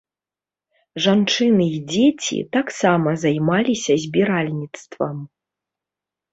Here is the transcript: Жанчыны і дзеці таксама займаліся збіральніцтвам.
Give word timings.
Жанчыны 1.05 1.67
і 1.77 1.83
дзеці 1.91 2.39
таксама 2.57 3.09
займаліся 3.27 4.01
збіральніцтвам. 4.07 5.17